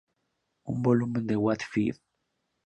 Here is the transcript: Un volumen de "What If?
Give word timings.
Un 0.73 0.81
volumen 0.87 1.27
de 1.27 1.35
"What 1.35 1.61
If? 1.83 1.99